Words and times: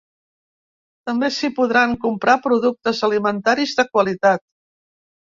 També 1.09 1.27
s’hi 1.35 1.49
podran 1.59 1.93
comprar 2.05 2.35
productes 2.45 3.03
alimentaris 3.09 3.75
de 3.81 3.87
qualitat. 3.91 4.43